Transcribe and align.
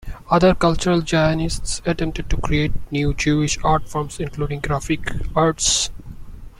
Other 0.31 0.55
cultural 0.55 1.01
Zionists 1.05 1.79
attempted 1.85 2.27
to 2.31 2.37
create 2.37 2.71
new 2.91 3.13
Jewish 3.13 3.59
art 3.63 3.87
forms, 3.87 4.19
including 4.19 4.59
graphic 4.59 5.07
arts. 5.35 5.91